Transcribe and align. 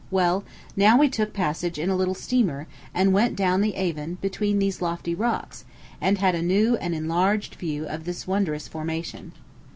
Well, 0.09 0.43
now 0.75 0.97
we 0.97 1.09
took 1.09 1.31
passage 1.31 1.77
in 1.77 1.91
a 1.91 1.95
little 1.95 2.15
steamer, 2.15 2.65
and 2.91 3.13
went 3.13 3.35
down 3.35 3.61
the 3.61 3.75
Avon 3.75 4.15
between 4.19 4.57
these 4.57 4.81
lofty 4.81 5.13
rocks, 5.13 5.63
and 6.01 6.17
had 6.17 6.33
a 6.33 6.41
new 6.41 6.75
and 6.77 6.95
enlarged 6.95 7.53
view 7.53 7.85
of 7.85 8.05
this 8.05 8.25
wondrous 8.25 8.67
formation. 8.67 9.31